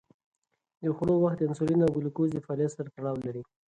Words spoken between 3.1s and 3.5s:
لري.